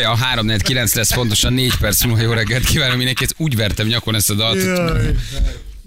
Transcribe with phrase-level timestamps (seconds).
[0.00, 2.22] Jaj, a 3 9 lesz pontosan 4 perc múlva.
[2.22, 3.34] Jó reggelt kívánom mindenkit.
[3.36, 4.62] Úgy vertem nyakon ezt a dalt.
[4.62, 5.16] hogy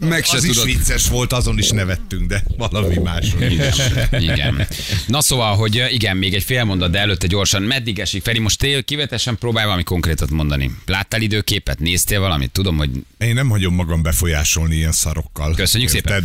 [0.10, 0.66] Meg se Az is tudod.
[0.66, 3.28] vicces volt, azon is nevettünk, de valami más.
[3.40, 3.74] Igen.
[4.20, 4.68] igen.
[5.08, 7.62] Na szóval, hogy uh, igen, még egy fél mondat, de előtte gyorsan.
[7.62, 8.24] Meddig esik?
[8.24, 10.72] Feri, most tél kivetesen próbálj valami konkrétat mondani.
[10.86, 11.80] Láttál időképet?
[11.80, 12.52] Néztél valamit?
[12.52, 15.56] Tudom, hogy Én nem hagyom magam befolyásolni ilyen szarokkal.
[15.56, 16.24] Köszönjük szépen.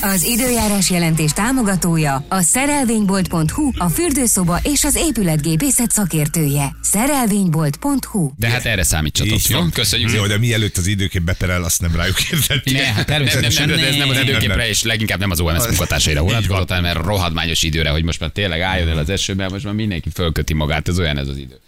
[0.00, 6.76] Az időjárás jelentés támogatója a szerelvénybolt.hu, a fürdőszoba és az épületgépészet szakértője.
[6.82, 9.48] Szerelvénybolt.hu de hát erre számítsatok.
[9.48, 9.60] Jó?
[9.72, 12.64] Köszönjük Jó, de mielőtt az időkép beperel, azt nem rájuk érdett.
[13.06, 13.84] Hát Nem, nem, nem, természetesen.
[13.84, 17.90] ez nem az időképre, és leginkább nem az OMS munkatársaira vonatkozott, hanem erre rohadmányos időre,
[17.90, 21.18] hogy most már tényleg álljon el az esőben, most már mindenki fölköti magát, ez olyan
[21.18, 21.60] ez az idő.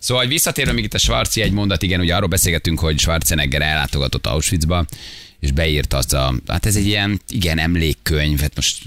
[0.00, 3.62] Szóval, hogy visszatérve még itt a Svarci egy mondat, igen, ugye arról beszélgettünk, hogy Schwarzenegger
[3.62, 4.86] ellátogatott Auschwitzba,
[5.40, 8.78] és beírta azt a, hát ez egy ilyen, igen, emlékkönyv, hát most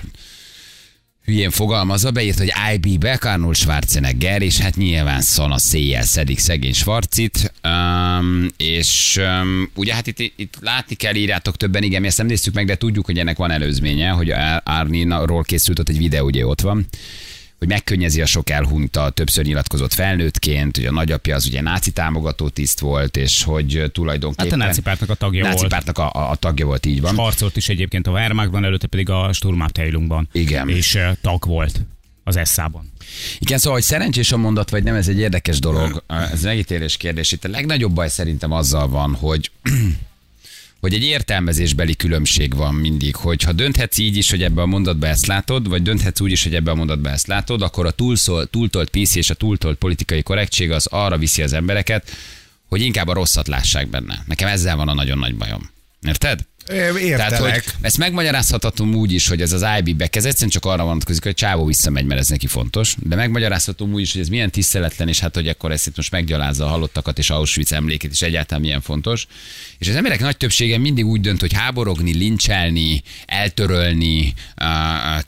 [1.27, 2.99] hülyén fogalmazva, beírt, hogy I.B.
[2.99, 9.93] Beck, Arnold Schwarzenegger, és hát nyilván szana széjjel szedik szegény Schwarzit, um, és um, ugye
[9.93, 13.05] hát itt, itt látni kell, írjátok többen, igen, mi ezt nem néztük meg, de tudjuk,
[13.05, 16.85] hogy ennek van előzménye, hogy Arnie-ról készült ott egy videó, ugye ott van,
[17.57, 22.49] hogy megkönnyezi a sok elhunyta, többször nyilatkozott felnőttként, hogy a nagyapja az ugye náci támogató
[22.49, 24.51] tiszt volt, és hogy tulajdonképpen...
[24.51, 25.69] Hát a náci pártnak a tagja náci volt.
[25.69, 27.15] pártnak a, a, a tagja volt, így van.
[27.15, 30.29] Harcolt is egyébként a Wehrmachtban, előtte pedig a Sturmabteilungban.
[30.31, 30.69] Igen.
[30.69, 31.81] És uh, tag volt
[32.23, 32.91] az Esszában.
[33.39, 36.03] Igen, szóval, hogy szerencsés a mondat, vagy nem, ez egy érdekes dolog.
[36.07, 37.31] Ez megítélés kérdés.
[37.31, 39.51] Itt a legnagyobb baj szerintem azzal van, hogy
[40.79, 45.07] hogy egy értelmezésbeli különbség van mindig, hogy ha dönthetsz így is, hogy ebbe a mondatba
[45.07, 48.45] ezt látod, vagy dönthetsz úgy is, hogy ebbe a mondatba ezt látod, akkor a túlszol,
[48.45, 52.11] túltolt PC és a túltolt politikai korrektség az arra viszi az embereket,
[52.67, 54.23] hogy inkább a rosszat lássák benne.
[54.25, 55.69] Nekem ezzel van a nagyon nagy bajom.
[56.01, 56.39] Érted?
[56.69, 57.17] Értelek.
[57.17, 60.83] Tehát, hogy ezt megmagyarázhatom úgy is, hogy ez az IB Beck, ez egyszerűen csak arra
[60.83, 64.51] vonatkozik, hogy csávó visszamegy, mert ez neki fontos, de megmagyarázhatom úgy is, hogy ez milyen
[64.51, 68.21] tiszteletlen, és hát, hogy akkor ezt itt most meggyalázza a halottakat és Auschwitz emlékét, és
[68.21, 69.27] egyáltalán milyen fontos.
[69.77, 74.33] És az emberek nagy többsége mindig úgy dönt, hogy háborogni, lincselni, eltörölni,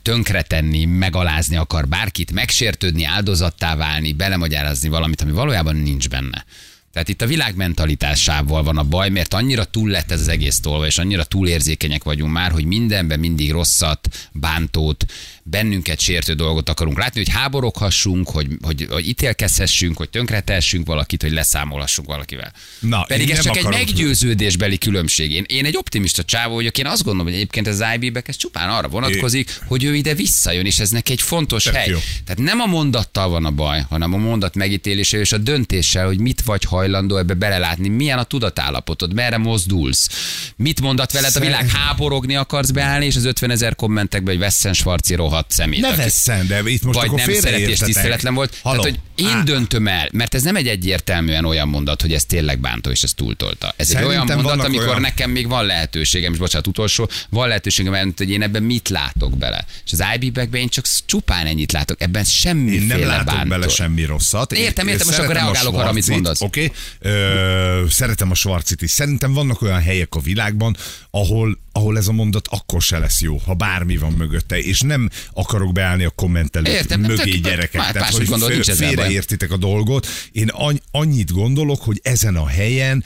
[0.02, 6.44] tönkretenni, megalázni akar bárkit, megsértődni, áldozattá válni, belemagyarázni valamit, ami valójában nincs benne.
[6.92, 10.60] Tehát itt a világ mentalitásával van a baj, mert annyira túl lett ez az egész
[10.60, 15.04] tolva, és annyira túlérzékenyek vagyunk már, hogy mindenben mindig rosszat, bántót,
[15.42, 21.32] bennünket sértő dolgot akarunk látni, hogy háboroghassunk, hogy, hogy, hogy ítélkezhessünk, hogy tönkretessünk valakit, hogy
[21.32, 22.52] leszámolhassunk valakivel.
[22.80, 25.32] Na, Pedig ez csak egy meggyőződésbeli különbség.
[25.32, 28.68] Én, én egy optimista csávó vagyok, én azt gondolom, hogy egyébként az IB-bek ez csupán
[28.68, 31.88] arra vonatkozik, hogy ő ide visszajön, és ez neki egy fontos Tök hely.
[31.88, 31.98] jó.
[32.24, 36.18] Tehát nem a mondattal van a baj, hanem a mondat megítélése és a döntéssel, hogy
[36.18, 40.08] mit vagy hajlandó ebbe belelátni, milyen a tudatállapotod, merre mozdulsz,
[40.56, 44.72] mit mondat veled a világ, háborogni akarsz beállni, és az 50 ezer kommentekben, hogy Vessen
[44.72, 45.80] Svarci rohadt szemét.
[45.80, 48.58] Ne vesszen, de itt most vagy akkor nem szereti és tiszteletlen volt.
[48.62, 48.82] Halló.
[48.82, 52.24] Tehát, hogy én Á, döntöm el, mert ez nem egy egyértelműen olyan mondat, hogy ez
[52.24, 53.74] tényleg bántó, és ez túltolta.
[53.76, 57.48] Ez Szerintem egy olyan mondat, amikor olyan- nekem még van lehetőségem, és bocsánat, utolsó, van
[57.48, 59.64] lehetőségem, elmondani, hogy én ebben mit látok bele.
[59.86, 63.48] És az IB ben én csak csupán ennyit látok, ebben Én semmiféle nem látok bántó.
[63.48, 64.52] bele semmi rosszat.
[64.52, 66.40] Értem, értem, most akkor reagálok arra, amit mondasz.
[66.40, 68.90] Oké, Ö, szeretem a Schwarzit is.
[68.90, 70.76] Szerintem vannak olyan helyek a világban,
[71.10, 75.08] ahol, ahol ez a mondat akkor se lesz jó, ha bármi van mögötte, és nem
[75.32, 77.80] akarok beállni a kommentelők Értem, mögé tök- gyerekek.
[77.80, 80.06] más- Tehát, hogy gondolod, fél- félreértitek a dolgot.
[80.32, 80.50] Én
[80.90, 83.04] annyit gondolok, hogy ezen a helyen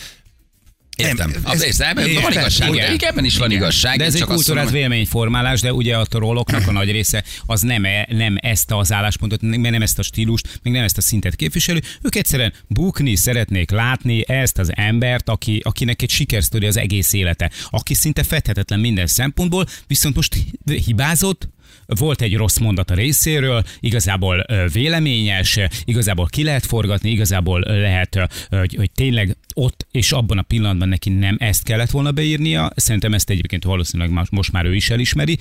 [0.97, 1.31] Értem.
[1.31, 2.75] Nem, Ez, ez, ebben van igazság.
[2.75, 2.93] igen.
[2.93, 3.11] Igen.
[3.11, 3.63] Ebben is van Igen.
[3.63, 3.99] igazság.
[3.99, 7.25] De ez egy csak azt kultúrát mondom, véleményformálás, de ugye a trolloknak a nagy része
[7.47, 10.99] az nem, e, nem ezt az álláspontot, meg nem ezt a stílust, meg nem ezt
[10.99, 11.83] a szintet képviselő.
[12.03, 17.51] Ők egyszerűen bukni szeretnék látni ezt az embert, aki, akinek egy sikersztori az egész élete,
[17.71, 21.49] aki szinte fedhetetlen minden szempontból, viszont most hibázott,
[21.87, 28.75] volt egy rossz mondat a részéről, igazából véleményes, igazából ki lehet forgatni, igazából lehet, hogy,
[28.75, 32.73] hogy tényleg ott és abban a pillanatban neki nem ezt kellett volna beírnia.
[32.77, 35.39] Szerintem ezt egyébként valószínűleg most már ő is elismeri.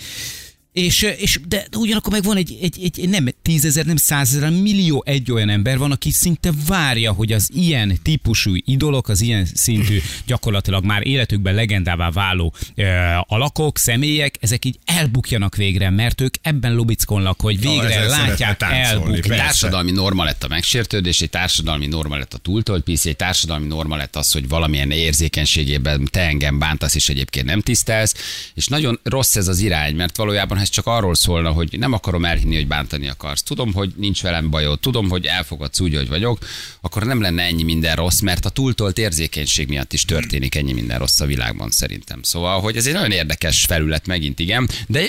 [0.74, 5.32] És, és de, ugyanakkor meg van egy, egy, egy nem tízezer, nem százezer, millió egy
[5.32, 10.84] olyan ember van, aki szinte várja, hogy az ilyen típusú idolok, az ilyen szintű gyakorlatilag
[10.84, 12.84] már életükben legendává váló ö,
[13.28, 19.16] alakok, személyek, ezek így elbukjanak végre, mert ők ebben lubickolnak, hogy végre ezzel látják elbukni.
[19.16, 19.44] Egy persze.
[19.44, 23.96] társadalmi norma lett a megsértődés, egy társadalmi norma lett a túltolt PC, egy társadalmi norma
[23.96, 28.14] lett az, hogy valamilyen érzékenységében te engem bántasz, és egyébként nem tisztelsz,
[28.54, 32.26] és nagyon rossz ez az irány, mert valójában, ez csak arról szólna, hogy nem akarom
[32.26, 33.44] elhinni, hogy bántani akarsz.
[33.44, 36.40] Tudom, hogy nincs velem bajod, tudom, hogy elfogadsz úgy, hogy vagyok,
[36.82, 41.00] akkor nem lenne ennyi minden rossz, mert a túltolt érzékenység miatt is történik ennyi minden
[41.00, 42.22] rossz a világban szerintem.
[42.24, 45.06] Szóval, hogy ez egy nagyon érdekes felület megint, igen, de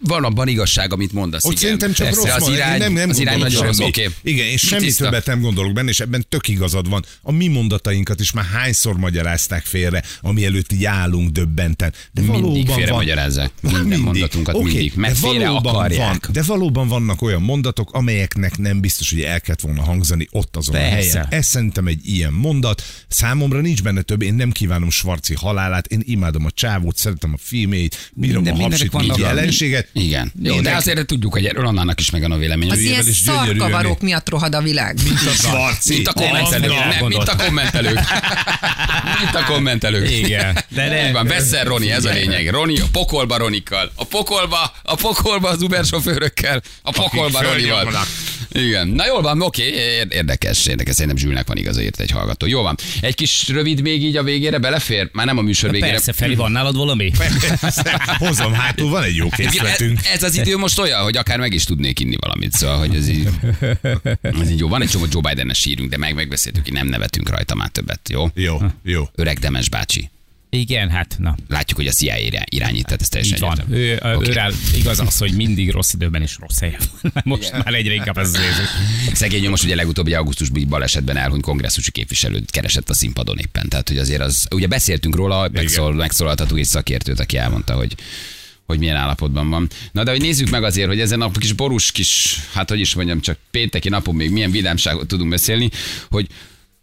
[0.00, 1.44] van abban igazság, amit mondasz.
[1.44, 1.62] Ott igen.
[1.62, 4.10] szerintem csak Persze, rossz az irány, nem, nem az irány nagyon rossz, oké.
[4.22, 5.04] Igen, és semmi Tiszta.
[5.04, 7.04] többet nem gondolok benne, és ebben tök igazad van.
[7.22, 11.92] A mi mondatainkat is már hányszor magyarázták félre, ami előtt így állunk döbbenten.
[12.12, 12.98] De Mindig félre van.
[12.98, 13.50] magyarázzák.
[13.60, 14.85] Minden mondatunkat Oké, mindig.
[14.94, 16.06] Meg de félre valóban akarják.
[16.08, 20.56] Van, de valóban vannak olyan mondatok, amelyeknek nem biztos, hogy el kellett volna hangzani ott
[20.56, 20.90] azon Persze.
[20.96, 21.26] a helyen.
[21.30, 22.82] Ez szerintem egy ilyen mondat.
[23.08, 27.38] Számomra nincs benne több, én nem kívánom Svarci halálát, én imádom a csávót, szeretem a
[27.40, 29.88] filmét, bírom Minden- a mindenek hapsit, vannak- jelenséget.
[29.92, 30.32] Igen.
[30.36, 32.70] Jó, de Mindenki- azért tudjuk, hogy erről annának is megvan a vélemény.
[32.70, 34.98] Az ilyen szarkavarok miatt rohad a világ.
[35.04, 35.94] Mint a Svarci.
[35.94, 36.68] Mint a kommentelők.
[36.70, 37.94] Nem, mint a kommentelők.
[39.22, 40.10] Mint a kommentelők.
[40.10, 40.54] Igen.
[40.54, 41.12] De De nem.
[41.12, 42.48] van, Veszel Roni, ez a lényeg.
[42.50, 43.92] Roni a pokolba Ronikkal.
[43.94, 46.62] A pokolba, a pokolba az Uber sofőrökkel.
[46.82, 47.76] A pokolba Ronival.
[47.76, 48.06] fölnyomnak.
[48.52, 48.88] Igen.
[48.88, 50.94] Na jól van, oké, ér- érdekes, érdekes.
[50.94, 52.46] Szerintem Zsülnek van igaza, írt egy hallgató.
[52.46, 52.76] Jó van.
[53.00, 55.08] Egy kis rövid még így a végére belefér?
[55.12, 55.90] Már nem a műsor végére.
[55.90, 57.12] Persze, Feri, van nálad valami?
[58.18, 59.98] Hozom hátul, van egy jó készletünk.
[59.98, 62.94] Ez, ez az idő most olyan, hogy akár meg is tudnék inni valamit, szóval, hogy
[62.96, 63.28] ez így,
[64.20, 64.68] ez így jó.
[64.68, 68.08] Van egy csomó Joe Biden-es sírünk, de meg megbeszéltük, hogy nem nevetünk rajta már többet,
[68.08, 68.28] jó?
[68.34, 69.08] Jó, jó.
[69.14, 70.10] Öreg Demes bácsi.
[70.50, 71.36] Igen, hát na.
[71.48, 73.50] Látjuk, hogy a CIA irá- irányít, tehát ez teljesen Így van.
[73.50, 73.82] egyértelmű.
[73.82, 74.28] Ő, okay.
[74.28, 77.12] őrel igaz az, hogy mindig rossz időben és rossz helyen van.
[77.24, 78.68] Most már egyre inkább ez az érzés.
[79.12, 83.68] Szegény most ugye legutóbb egy augusztusban egy balesetben elhunyt kongresszusi képviselőt keresett a színpadon éppen.
[83.68, 87.94] Tehát, hogy azért az, ugye beszéltünk róla, megszól, megszólaltatunk egy szakértőt, aki elmondta, hogy
[88.66, 89.68] hogy milyen állapotban van.
[89.92, 92.94] Na de hogy nézzük meg azért, hogy ezen a kis borús kis, hát hogy is
[92.94, 95.70] mondjam, csak pénteki napon még milyen vidámságot tudunk beszélni,
[96.10, 96.26] hogy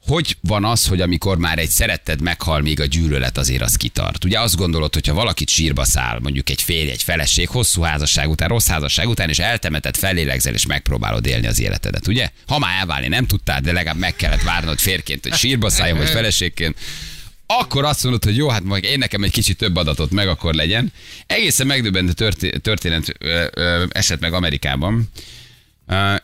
[0.05, 4.25] hogy van az, hogy amikor már egy szeretted meghal, még a gyűlölet azért az kitart?
[4.25, 8.47] Ugye azt gondolod, hogyha valakit sírba száll, mondjuk egy férj, egy feleség, hosszú házasság után,
[8.47, 12.29] rossz házasság után, és eltemetett, felélegzel, és megpróbálod élni az életedet, ugye?
[12.47, 16.09] Ha már elválni nem tudtál, de legalább meg kellett várnod férként, hogy sírba szálljon, vagy
[16.09, 16.77] feleségként,
[17.45, 20.53] akkor azt mondod, hogy jó, hát majd én nekem egy kicsit több adatot meg akkor
[20.53, 20.91] legyen.
[21.27, 25.09] Egészen megdöbbentő történet, ö, esett meg Amerikában.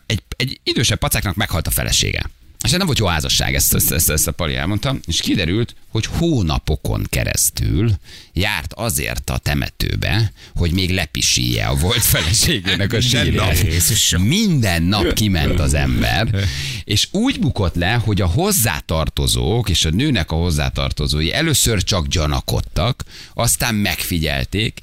[0.05, 2.29] Egy, egy idősebb pacáknak meghalt a felesége.
[2.63, 6.05] És nem volt jó házasság, ezt, ezt, ezt, ezt a Pali elmondta, és kiderült, hogy
[6.05, 7.91] hónapokon keresztül
[8.33, 13.65] járt azért a temetőbe, hogy még lepisíje a volt feleségének a sírját.
[14.17, 16.47] Minden nap kiment az ember,
[16.83, 23.03] és úgy bukott le, hogy a hozzátartozók és a nőnek a hozzátartozói először csak gyanakodtak,
[23.33, 24.79] aztán megfigyelték,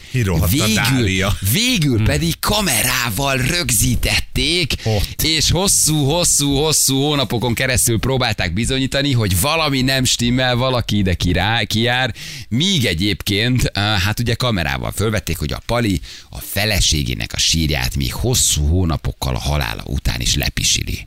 [0.75, 1.37] Dália.
[1.52, 4.75] végül pedig kamerával rögzítették,
[5.23, 7.64] és hosszú-hosszú-hosszú hónapokon keresztül
[8.00, 12.14] próbálták bizonyítani, hogy valami nem stimmel, valaki ide kirá, kijár,
[12.48, 18.12] míg egyébként, eh, hát ugye kamerával fölvették, hogy a Pali a feleségének a sírját még
[18.12, 21.06] hosszú hónapokkal a halála után is lepisili.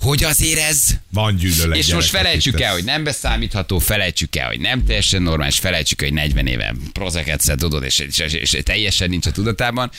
[0.00, 1.78] Hogy azért ez Van gyűlölet.
[1.78, 6.08] és most felejtsük el, hogy nem beszámítható, felejtsük el, hogy nem teljesen normális, felejtsük el,
[6.08, 9.90] hogy 40 éve prozeket szed, tudod, és, és, és, és teljesen nincs a tudatában.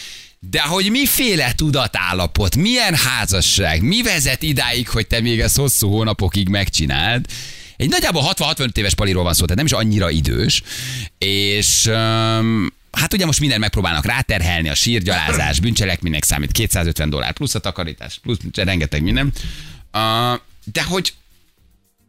[0.50, 6.50] De hogy miféle tudatállapot, milyen házasság, mi vezet idáig, hogy te még ezt hosszú hónapokig
[6.50, 7.25] megcsináld,
[7.77, 10.62] egy nagyjából 60-65 éves paliról van szó, tehát nem is annyira idős,
[11.18, 17.56] és um, hát ugye most minden megpróbálnak ráterhelni, a sírgyalázás, bűncselekménynek számít 250 dollár plusz
[17.56, 19.33] a takarítás, plusz rengeteg minden.
[19.94, 21.13] Uh, de hogy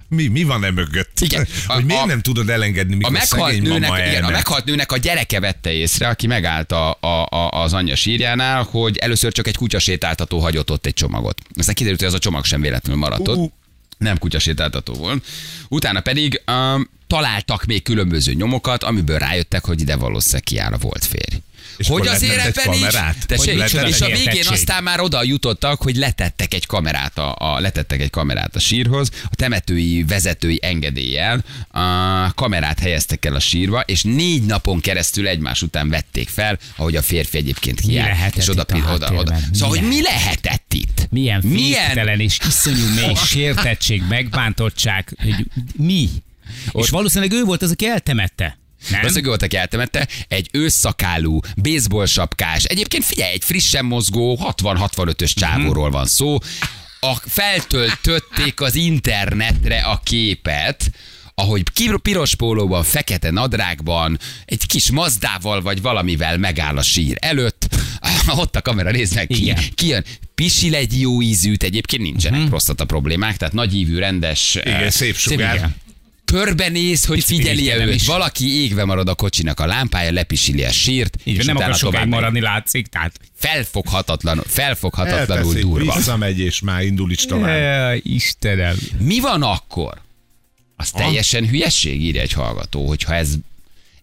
[0.09, 1.21] Mi, mi van e mögött?
[1.21, 1.47] Igen.
[1.67, 4.31] Hogy A- miért a- nem tudod elengedni, a mikor meghalt, szegény nőnek, mama igen, a
[4.31, 8.97] meghalt nőnek a gyereke vette észre, aki megállt a, a, a, az anyja sírjánál, hogy
[8.97, 11.41] először csak egy kutyasétáltató hagyott ott egy csomagot.
[11.55, 13.37] Aztán kiderült, hogy az a csomag sem véletlenül maradt ott.
[13.37, 13.53] Ú.
[13.99, 15.27] Nem kutyasétáltató volt.
[15.69, 21.05] Utána pedig um, találtak még különböző nyomokat, amiből rájöttek, hogy ide valószínűleg kiáll a volt
[21.05, 21.37] férj.
[21.77, 23.27] És hogy ebben nincs, kamerát?
[23.27, 27.61] tessék, letett és a végén aztán már oda jutottak, hogy letettek egy kamerát a, a,
[27.61, 33.81] letettek egy kamerát a sírhoz, a temetői vezetői engedéllyel a kamerát helyeztek el a sírba,
[33.81, 38.67] és négy napon keresztül egymás után vették fel, ahogy a férfi egyébként lehetett és oda,
[38.93, 39.35] oda, oda.
[39.51, 40.25] Mi Szóval, hogy mi lehet?
[40.27, 41.07] lehetett itt?
[41.11, 45.47] Milyen Milyen- és iszonyú mély sértettség, megbántottság, hogy
[45.77, 46.09] mi?
[46.73, 48.59] És valószínűleg ő volt az, aki eltemette.
[48.91, 49.01] Nem?
[49.01, 55.91] Valószínűleg volt, aki eltemette, egy ősszakálú, baseball sapkás, egyébként figyelj, egy frissen mozgó 60-65-ös csávóról
[55.91, 56.39] van szó,
[57.01, 60.91] a, feltöltötték az internetre a képet,
[61.35, 61.63] ahogy
[62.03, 67.69] piros pólóban, fekete nadrágban, egy kis mazdával vagy valamivel megáll a sír előtt,
[68.37, 69.63] ott a kamera, nézd meg, ki, Igen.
[69.75, 70.05] ki jön,
[70.35, 72.39] pisil egy jó ízűt, egyébként nincsenek Mhm.
[72.39, 72.51] uh-huh.
[72.51, 75.55] prostata problémák, tehát nagy ívű, rendes, Igen, eh, szép sugár.
[75.55, 75.77] igen.
[76.33, 77.95] Körbenéz, hogy figyeli Istenem őt.
[77.95, 78.07] is.
[78.07, 82.09] Valaki égve marad a kocsinak a lámpája, lepisili a sírt, Így és nem akar sokáig
[82.09, 83.19] maradni, látszik, tehát.
[83.35, 85.95] Felfoghatatlan, felfoghatatlanul Elteszik, durva.
[85.95, 87.59] visszamegy, és már indul is tovább.
[87.61, 88.77] Jaj, Istenem.
[88.99, 90.01] Mi van akkor?
[90.77, 93.35] Az teljesen hülyeség, írja egy hallgató, hogyha ez,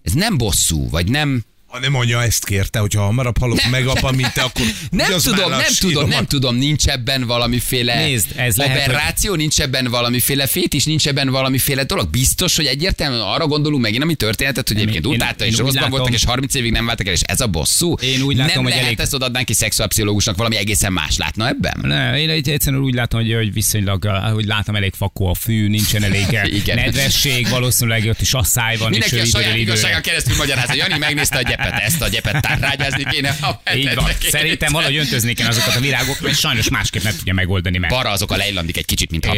[0.03, 1.44] ez nem bosszú, vagy nem...
[1.74, 5.08] Ha nem anya ezt kérte, hogyha hamarabb halok Nem, meg apa, mint te, akkor Nem
[5.08, 6.27] tudom, nem tudom, nem síromat.
[6.27, 11.30] tudom, nincs ebben valamiféle Nézd, ez lehet, hogy- aberráció, nincs ebben valamiféle fétis, nincs ebben
[11.30, 12.10] valamiféle dolog.
[12.10, 15.89] Biztos, hogy egyértelműen arra gondolunk megint, ami történetet, hogy egyébként én- utálta én és rosszban
[15.89, 17.94] voltak, és 30 évig nem váltak el, és ez a bosszú.
[17.94, 21.48] Én úgy látom, nem hogy lehet elég- ezt odaadnánk ki szexuálpszichológusnak, valami egészen más látna
[21.48, 21.80] ebben?
[21.82, 25.68] Ne, én egy- egyszerűen úgy látom, hogy, hogy viszonylag, hogy látom, elég fakó a fű,
[25.68, 26.25] nincsen elég
[26.60, 26.75] Igen.
[26.75, 30.00] nedvesség, valószínűleg ott is asszály van, Mindenki és a saját időre.
[30.01, 30.74] keresztül magyarázza.
[30.74, 33.29] Jani megnézte a gyepet, ezt a gyepet tárrágyázni kéne.
[33.29, 34.12] a Így van.
[34.29, 37.89] Szerintem valahogy öntözni kell azokat a virágokat, mert sajnos másképp nem tudja megoldani meg.
[37.89, 39.36] Balra azok a lejlandik egy kicsit, mintha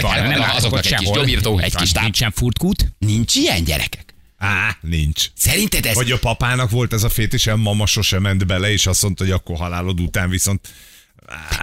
[0.00, 2.02] van, nem látok Azoknak egy kis gyomírtó, egy kis táp.
[2.02, 2.92] Nincsen furtkút.
[2.98, 4.04] Nincs ilyen gyerekek.
[4.38, 5.26] Á, nincs.
[5.36, 8.86] Szerinted ez Vagy a papának volt ez a fétis, a mama sosem ment bele, és
[8.86, 10.68] azt mondta, hogy akkor halálod után viszont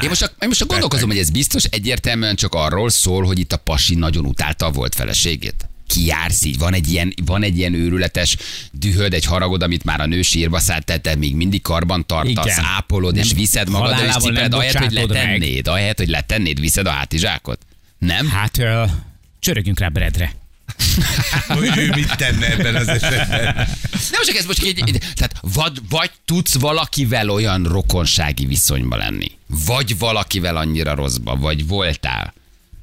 [0.02, 3.40] Én most, csak, én most csak gondolkozom, hogy ez biztos egyértelműen csak arról szól, hogy
[3.40, 5.70] itt a pasi nagyon utálta a volt feleségét.
[5.88, 8.38] Kijársz így, van egy, ilyen, van egy ilyen őrületes
[8.72, 12.66] dühöd, egy haragod, amit már a nő sírba szállt, te még mindig karban tartasz, Igen.
[12.78, 15.28] ápolod, és Nem- viszed magad, és cipeled, ahelyett, hogy bocsátod meg.
[15.28, 17.66] letennéd, ahelyett, hogy letennéd, viszed a hátizsákot.
[17.98, 18.28] Nem?
[18.30, 18.84] Hát, ö,
[19.40, 20.36] csörögjünk rá Bredre.
[21.48, 23.56] hogy ő mit tenne ebben az esetben.
[24.12, 29.98] Nem csak ez most egy tehát vagy, vagy tudsz valakivel olyan rokonsági viszonyba lenni, vagy
[29.98, 32.34] valakivel annyira rosszba, vagy voltál,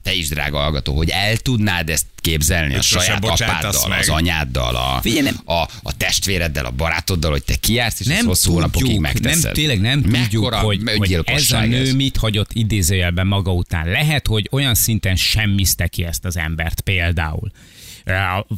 [0.03, 3.99] te is, drága hallgató, hogy el tudnád ezt képzelni a Hogy sose saját apáddal, meg.
[3.99, 8.17] az anyáddal, a, Figyelj, nem- a, a testvéreddel, a barátoddal, hogy te kijársz, és ezt
[8.17, 9.43] Nem hosszú hónapokig tudjuk, megteszed.
[9.43, 13.89] nem, tényleg nem tudjuk, Mekkora hogy, hogy ez a nő mit hagyott idézőjelben maga után.
[13.89, 17.51] Lehet, hogy olyan szinten semmizte ki ezt az embert például.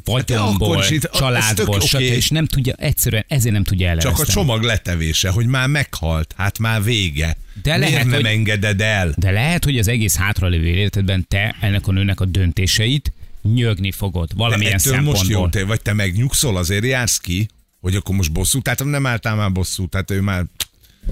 [0.04, 2.00] Vagyonból, itt- ez családból, tök stb.
[2.00, 4.28] És nem tudja, egyszerűen ezért nem tudja Csak elereszteni.
[4.30, 7.36] a csomag letevése, hogy már meghalt, hát már vége.
[7.62, 9.14] De Miért lehet, nem hogy- engeded el?
[9.16, 13.12] De lehet, hogy az egész hátralévő életedben te ennek a nőnek a döntéseit
[13.54, 15.50] nyögni fogod De valamilyen ettől most jó, szempontból.
[15.50, 17.48] te, vagy te megnyugszol, azért jársz ki,
[17.80, 20.44] hogy akkor most bosszú, tehát nem álltál már bosszú, tehát ő már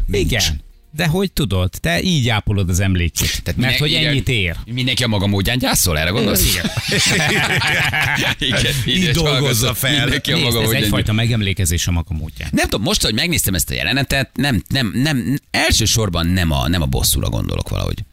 [0.06, 0.24] nincs.
[0.32, 0.60] Igen.
[0.92, 3.42] De hogy tudod, te így ápolod az emlékét.
[3.42, 4.56] Tehát mert hogy ennyit ér.
[4.72, 6.54] Mindenki a maga módján gyászol, erre gondolsz?
[6.54, 6.70] Igen.
[8.38, 8.72] Igen.
[8.86, 10.00] Így dolgozza fel.
[10.00, 12.48] Mindenki a Nézd, maga ez egyfajta megemlékezés a maga módján.
[12.52, 16.82] Nem tudom, most, hogy megnéztem ezt a jelenetet, nem, nem, nem, elsősorban nem a, nem
[16.82, 18.04] a bosszúra gondolok valahogy.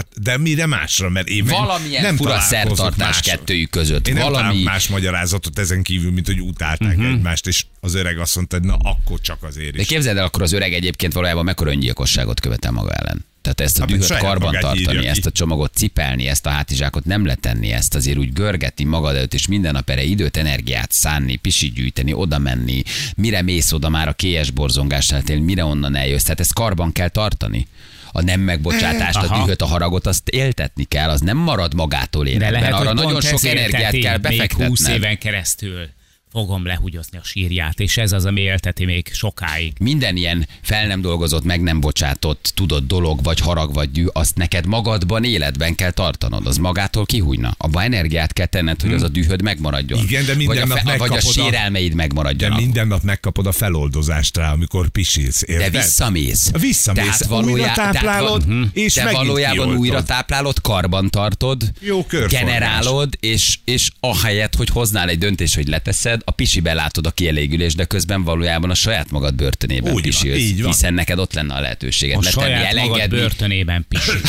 [0.00, 3.32] Hát, de mire másra, mert én Valamilyen nem fura szertartás másra.
[3.36, 4.08] kettőjük között.
[4.08, 4.42] Én nem Valami...
[4.42, 7.12] találok más magyarázatot ezen kívül, mint hogy utálták uh-huh.
[7.12, 9.86] egymást, és az öreg azt mondta, hogy na akkor csak azért De is.
[9.86, 13.24] képzeld el, akkor az öreg egyébként valójában mekkora öngyilkosságot követel maga ellen.
[13.42, 17.26] Tehát ezt a Hát, dühöt karban tartani, ezt a csomagot cipelni, ezt a hátizsákot nem
[17.26, 21.70] letenni, ezt azért úgy görgetni magad előtt, és minden nap erre időt, energiát szánni, pisi
[21.70, 22.82] gyűjteni, oda menni,
[23.16, 26.22] mire mész oda már a kélyes borzongásnál, tényleg mire onnan eljössz.
[26.22, 27.66] Tehát ezt karban kell tartani.
[28.12, 32.52] A nem megbocsátást, a dühöt, a haragot, azt éltetni kell, az nem marad magától életben.
[32.52, 34.96] lehet, Arra nagyon sok energiát kell még 20 befektetned.
[34.96, 35.88] éven keresztül
[36.32, 39.72] fogom lehugyozni a sírját, és ez az, ami élteti még sokáig.
[39.80, 44.36] minden ilyen fel nem dolgozott, meg nem bocsátott, tudod, dolog, vagy harag, vagy dű, azt
[44.36, 47.54] neked magadban, életben kell tartanod, az magától kihújna.
[47.58, 49.98] Abba energiát kell tenned, hogy az a dühöd megmaradjon.
[49.98, 50.08] Hmm.
[50.08, 52.58] Igen, de minden vagy a, nap vagy a sérelmeid De megmaradjanak.
[52.60, 55.72] minden nap megkapod a feloldozást rá, amikor pisilsz, De érted?
[55.72, 56.50] visszamész.
[56.60, 59.78] Visszamész, Tehát újra valójá- táplálod, tehát, és te valójában kioltod.
[59.78, 62.40] újra táplálod, karban tartod, Jó körforgás.
[62.42, 67.76] generálod, és, és ahelyett, hogy hoznál egy döntést, hogy leteszed, a pisibe látod a kielégülést,
[67.76, 70.72] de közben valójában a saját magad börtönében Úgy van, pisilsz, így van.
[70.72, 73.18] hiszen neked ott lenne a lehetőséged A saját magad elengedni.
[73.18, 74.20] börtönében pisil.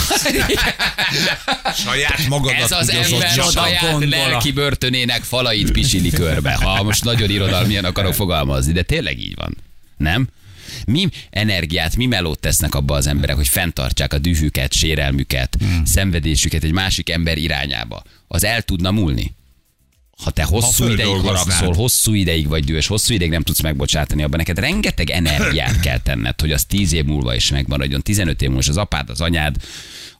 [1.85, 6.53] Saját magadat Ez az ember saját lelki börtönének falait pisili körbe.
[6.53, 9.57] Ha most nagyon irodalmian akarok fogalmazni, de tényleg így van.
[9.97, 10.27] Nem?
[10.85, 15.85] Mi energiát, mi melót tesznek abba az emberek, hogy fenntartsák a dühüket, sérelmüket, hmm.
[15.85, 18.03] szenvedésüket egy másik ember irányába.
[18.27, 19.35] Az el tudna múlni.
[20.23, 24.23] Ha te hosszú Ha ideig haragszol, hosszú ideig vagy dühös, hosszú ideig nem tudsz megbocsátani,
[24.23, 28.01] abban neked rengeteg energiát kell tenned, hogy az 10 év múlva is megmaradjon.
[28.01, 29.55] 15 év múlva is az apád, az anyád,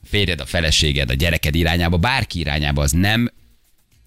[0.02, 3.32] a férjed, a feleséged, a gyereked irányába, bárki irányába, az nem,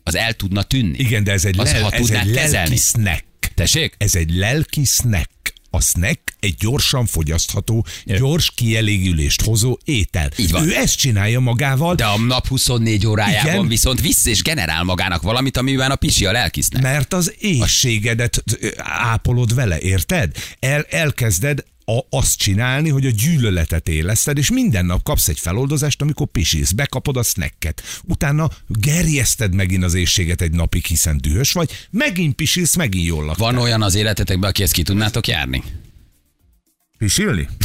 [0.04, 0.98] az el tudna tűnni.
[0.98, 3.26] Igen, de ez egy, Az, lel, ha ez egy lelki snack.
[3.56, 3.96] Tessék?
[3.98, 5.30] Ez egy lelki snack.
[5.76, 10.30] A snack egy gyorsan fogyasztható, gyors kielégülést hozó étel.
[10.38, 10.68] Így van.
[10.68, 13.68] Ő ezt csinálja magával, De a nap 24 órájában Igen.
[13.68, 16.82] viszont vissza és generál magának valamit, amiben a pisi a lelkisznek.
[16.82, 18.44] mert az éjségedet
[18.84, 20.32] ápolod vele, érted?
[20.60, 26.02] El, elkezded a, azt csinálni, hogy a gyűlöletet éleszted, és minden nap kapsz egy feloldozást,
[26.02, 27.84] amikor pisilsz, bekapod a snacket.
[28.04, 33.52] Utána gerjeszted megint az éjséget egy napig, hiszen dühös vagy, megint pisilsz, megint jól laktál.
[33.52, 35.64] Van olyan az életetekben, aki ezt ki tudnátok járni?
[36.98, 37.48] Pisilni?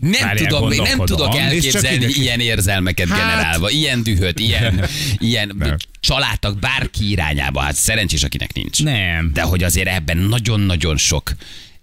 [0.00, 4.88] Nem Várjál, tudom, én nem tudok elképzelni ilyen érzelmeket Hát- generálva, ilyen dühöt, ilyen,
[5.18, 5.76] ilyen Nem.
[6.00, 7.60] családtak bárki irányába.
[7.60, 8.82] Hát szerencsés, akinek nincs.
[8.82, 9.30] Nem.
[9.32, 11.34] De hogy azért ebben nagyon-nagyon sok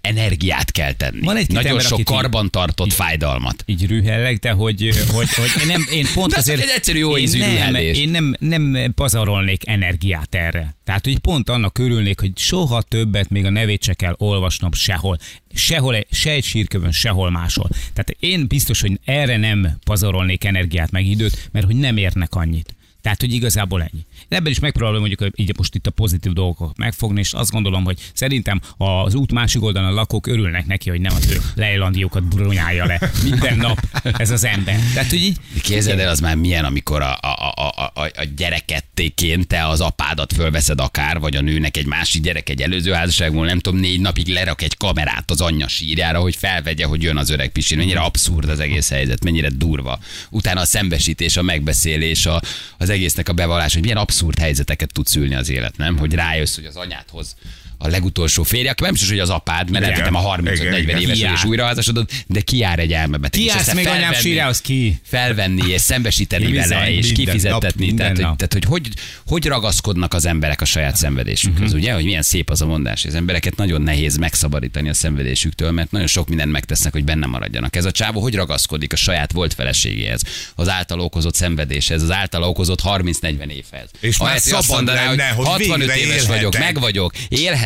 [0.02, 1.20] energiát kell tenni.
[1.22, 3.64] Van egy-két nagyon ember, sok így- karbantartott fájdalmat.
[3.66, 6.62] így rühellek, de hogy, hogy, hogy én, nem, én pont De azért...
[6.62, 10.76] egy egyszerű jó én ízű nem, én nem, nem pazarolnék energiát erre.
[10.84, 15.18] Tehát, hogy pont annak örülnék, hogy soha többet még a nevét se kell olvasnom sehol.
[15.54, 17.70] Sehol, se egy sírkövön, sehol máshol.
[17.70, 22.76] Tehát én biztos, hogy erre nem pazarolnék energiát meg időt, mert hogy nem érnek annyit.
[23.02, 24.06] Tehát, hogy igazából ennyi.
[24.28, 28.00] Ebben is megpróbálom mondjuk így most itt a pozitív dolgokat megfogni, és azt gondolom, hogy
[28.14, 32.86] szerintem az út másik oldalon a lakók örülnek neki, hogy nem az ő lejlandiókat brunyálja
[32.86, 33.80] le minden nap
[34.18, 34.80] ez az ember.
[34.94, 39.48] Tehát, hogy így Képzeld el, az már milyen, amikor a, a, a, a, a gyerekettéként
[39.48, 43.60] te az apádat fölveszed akár, vagy a nőnek egy másik gyerek egy előző házasságból, nem
[43.60, 47.50] tudom, négy napig lerak egy kamerát az anyja sírjára, hogy felvegye, hogy jön az öreg
[47.52, 47.78] pisin.
[47.78, 50.00] Mennyire abszurd az egész helyzet, mennyire durva.
[50.30, 52.42] Utána a szembesítés, a megbeszélés, a,
[52.78, 55.98] az egésznek a bevallás, hogy milyen abszurd helyzeteket tud szülni az élet, nem?
[55.98, 57.36] Hogy rájössz, hogy az anyádhoz
[57.84, 59.98] a legutolsó férje, aki nem is, hogy az apád, mert Igen.
[59.98, 61.00] lehetem a Igen, 35-40 igen.
[61.00, 61.34] éves Kiáll.
[61.34, 63.42] és újraházasodod, de kiár egy elmebeteg.
[63.42, 65.00] Ki aztán még anyám felvenni- sírjához ki?
[65.04, 67.88] felvenni és szembesíteni Bizony, vele, és minden kifizettetni.
[67.88, 68.88] nap, tehát, hogy, tehát, hogy, hogy
[69.26, 71.80] hogy ragaszkodnak az emberek a saját szenvedésükhöz, Mhm.
[71.80, 71.94] ugye?
[71.94, 73.06] Hogy milyen szép az a mondás.
[73.06, 77.76] Az embereket nagyon nehéz megszabadítani a szenvedésüktől, mert nagyon sok mindent megtesznek, hogy benne maradjanak.
[77.76, 80.22] Ez a csávó hogy ragaszkodik a saját volt feleségéhez,
[80.56, 83.90] az által okozott szenvedéshez, az által okozott 30-40 évhez.
[84.00, 87.14] És már hogy azt szabad mondaná, lenne, hogy 65 végre éves vagyok, meg vagyok,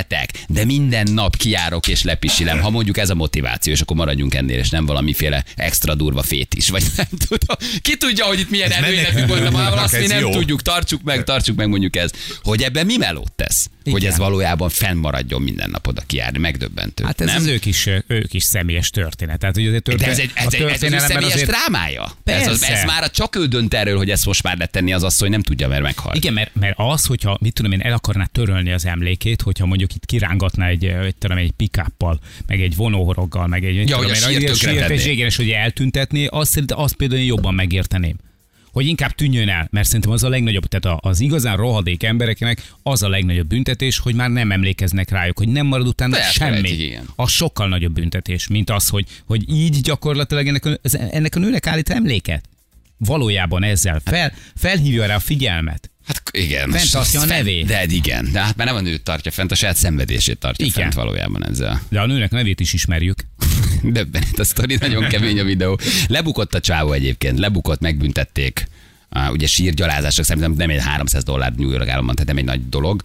[0.10, 2.60] élhetek, de minden nap kiárok és lepisilem.
[2.60, 6.54] Ha mondjuk ez a motiváció, és akkor maradjunk ennél, és nem valamiféle extra durva fét
[6.54, 7.58] is, vagy nem tudom.
[7.82, 10.32] Ki tudja, hogy itt milyen Ez előéletünk menekülő volt, de úrnak azt mi nem jó.
[10.32, 12.12] tudjuk, tartsuk meg, tartsuk meg mondjuk ez.
[12.44, 13.70] Hogy ebben mi melót tesz?
[13.92, 14.12] Hogy Igen.
[14.13, 17.04] ez valójában fennmaradjon minden nap oda kiárni, megdöbbentő.
[17.04, 17.36] Hát ez nem?
[17.36, 19.39] az ők is, ők is személyes történet.
[19.39, 21.50] Tehát, hogy azért de történet, ez egy, ez, a egy, ez az ő személyes azért-
[21.50, 22.12] drámája.
[22.24, 25.30] Ez, az, ez már csak ő dönt erről, hogy ezt most már letenni az asszony,
[25.30, 26.15] nem tudja, mert meghal.
[26.15, 29.94] Igen, mert, mert az, hogyha mit tudom én, el akarná törölni az emlékét, hogyha mondjuk
[29.96, 34.10] itt kirángatná egy, egy, tudom, egy pikáppal, meg egy vonóhoroggal, meg egy, Ja, tudom hogy
[34.12, 34.94] a sírt tönkretenné.
[34.94, 38.15] és igen, és hogy eltüntetné, azt, azt például én jobban megérteném.
[38.75, 43.04] Hogy inkább tűnjön el, mert szerintem az a legnagyobb, tehát az igazán rohadék embereknek az
[43.04, 46.84] a legnagyobb büntetés, hogy már nem emlékeznek rájuk, hogy nem marad utána Elfelejtik, semmi.
[46.84, 47.08] igen.
[47.15, 50.78] A sokkal nagyobb büntetés, mint az, hogy, hogy így gyakorlatilag ennek a,
[51.12, 52.50] ennek a nőnek állít emléket.
[52.97, 55.91] Valójában ezzel fel, felhívja rá a figyelmet.
[56.08, 56.72] Hát igen.
[56.72, 57.65] Fent tartja a nevét.
[57.65, 58.30] De igen.
[58.32, 60.82] De hát már nem a nőt tartja fent, a saját szenvedését tartja Igen.
[60.82, 61.82] fent valójában ezzel.
[61.89, 63.20] De a nőnek nevét is ismerjük.
[63.84, 65.80] Döbbenet a sztori, nagyon kemény a videó.
[66.08, 68.68] Lebukott a csávó egyébként, lebukott, megbüntették.
[69.15, 72.70] Uh, ugye sírgyalázások szerintem nem egy 300 dollár New York államban, tehát nem egy nagy
[72.70, 73.04] dolog.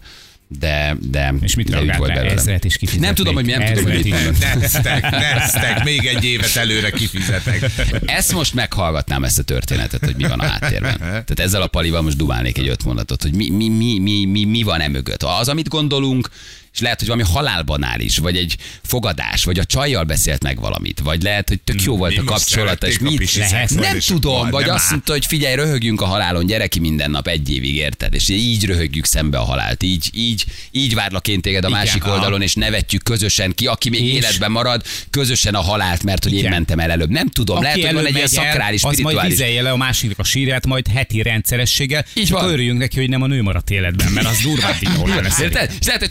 [0.59, 2.33] De, de, És mit de úgy reagált volt belőle.
[2.33, 3.05] Ezret is kifizetnék.
[3.05, 4.59] Nem tudom, hogy mi nem tudom, hogy mit mondott.
[4.59, 7.71] Neztek, neztek, még egy évet előre kifizetek.
[8.05, 10.97] Ezt most meghallgatnám ezt a történetet, hogy mi van a háttérben.
[10.99, 14.43] Tehát ezzel a palival most dumálnék egy öt mondatot, hogy mi, mi, mi, mi, mi,
[14.43, 15.23] mi van e mögött.
[15.23, 16.29] Az, amit gondolunk,
[16.73, 21.21] és lehet, hogy valami halálbanális, vagy egy fogadás, vagy a csajjal beszélt meg valamit, vagy
[21.21, 24.75] lehet, hogy tök jó volt Mi a kapcsolata, és mit lehet, nem tudom, vagy nem
[24.75, 28.13] azt mondta, hogy figyelj, röhögjünk a halálon, gyere ki minden nap egy évig, érted?
[28.13, 32.07] És így röhögjük szembe a halált, így, így, így várlak én téged a Igen, másik
[32.07, 36.33] oldalon, és nevetjük közösen ki, aki még És- életben marad, közösen a halált, mert hogy
[36.33, 36.51] én Igen.
[36.51, 37.09] mentem el előbb.
[37.09, 40.19] Nem tudom, lehet, hogy van egy ilyen szakrális, az majd spirituális vizelje le a másiknak
[40.19, 44.27] a sírját, majd heti rendszerességgel, és örüljünk neki, hogy nem a nő maradt életben, mert
[44.27, 45.39] az durván szerintem.
[45.43, 45.75] Érted?
[45.79, 46.09] És lehet, hogy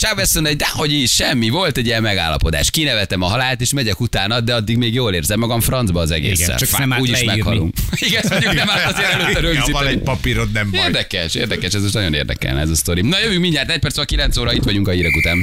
[0.51, 2.71] Azt mondja, hogy is, semmi, volt egy ilyen megállapodás.
[2.71, 6.45] Kinevetem a halált, és megyek utána, de addig még jól érzem magam francba az egésszel.
[6.45, 7.75] Igen, csak Fá, nem úgyis meghalunk.
[8.09, 9.87] Igen, mondjuk nem árt azért előtte Ja, van rögzíteni.
[9.89, 10.81] egy papírod, nem baj.
[10.81, 13.01] Érdekes, érdekes, ez most nagyon érdekelne ez a sztori.
[13.01, 15.39] Na jövünk mindjárt, egy perc, a 9 óra, itt vagyunk a hírek után.